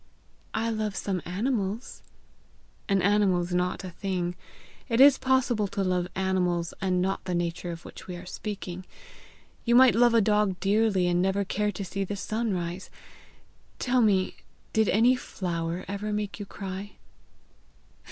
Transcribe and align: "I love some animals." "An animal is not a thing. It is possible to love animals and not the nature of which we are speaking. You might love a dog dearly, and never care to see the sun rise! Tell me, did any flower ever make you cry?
"I 0.55 0.71
love 0.71 0.95
some 0.95 1.21
animals." 1.25 2.01
"An 2.89 3.03
animal 3.03 3.41
is 3.43 3.53
not 3.53 3.83
a 3.83 3.91
thing. 3.91 4.35
It 4.89 4.99
is 4.99 5.19
possible 5.19 5.67
to 5.67 5.83
love 5.83 6.07
animals 6.15 6.73
and 6.81 7.03
not 7.03 7.25
the 7.25 7.35
nature 7.35 7.69
of 7.71 7.85
which 7.85 8.07
we 8.07 8.15
are 8.15 8.25
speaking. 8.25 8.83
You 9.63 9.75
might 9.75 9.93
love 9.93 10.15
a 10.15 10.19
dog 10.21 10.59
dearly, 10.59 11.05
and 11.05 11.21
never 11.21 11.45
care 11.45 11.71
to 11.73 11.85
see 11.85 12.03
the 12.03 12.15
sun 12.15 12.51
rise! 12.51 12.89
Tell 13.77 14.01
me, 14.01 14.37
did 14.73 14.89
any 14.89 15.15
flower 15.15 15.85
ever 15.87 16.11
make 16.11 16.39
you 16.39 16.47
cry? 16.47 16.93